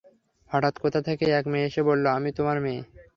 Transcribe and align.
হঠাৎ 0.51 0.75
কোথা 0.77 0.99
খেকে 1.05 1.27
এক 1.31 1.45
মেয়ে 1.47 1.67
এসে 1.67 1.81
বলে, 1.87 2.07
আমি 2.17 2.29
তোমার 2.37 2.57
মেয়ে। 2.61 2.81